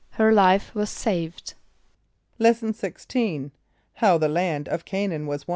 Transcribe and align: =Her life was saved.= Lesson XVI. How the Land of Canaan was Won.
=Her 0.13 0.33
life 0.33 0.73
was 0.73 0.89
saved.= 0.89 1.53
Lesson 2.39 2.73
XVI. 2.73 3.51
How 3.93 4.17
the 4.17 4.29
Land 4.29 4.67
of 4.67 4.83
Canaan 4.83 5.27
was 5.27 5.47
Won. 5.47 5.49